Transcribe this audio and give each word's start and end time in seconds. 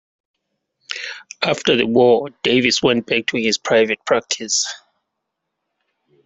After 1.43 1.75
the 1.75 1.85
war, 1.85 2.31
Davies 2.41 2.81
went 2.81 3.05
back 3.05 3.27
to 3.27 3.37
his 3.37 3.59
private 3.59 4.03
practice. 4.03 4.65